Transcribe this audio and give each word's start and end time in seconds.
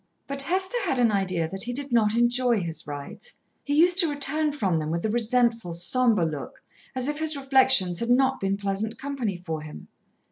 But 0.25 0.41
Hester 0.41 0.81
had 0.83 0.97
an 0.97 1.11
idea 1.11 1.47
that 1.47 1.61
he 1.61 1.73
did 1.73 1.91
not 1.91 2.15
enjoy 2.15 2.59
his 2.59 2.87
rides. 2.87 3.33
He 3.63 3.75
used 3.75 3.99
to 3.99 4.09
return 4.09 4.51
from 4.51 4.79
them 4.79 4.89
with 4.89 5.05
a 5.05 5.11
resentful, 5.11 5.73
sombre 5.73 6.25
look, 6.25 6.63
as 6.95 7.07
if 7.07 7.19
his 7.19 7.35
reflections 7.37 7.99
had 7.99 8.09
not 8.09 8.39
been 8.39 8.57
pleasant 8.57 8.97
company 8.97 9.37
for 9.37 9.61
him. 9.61 9.89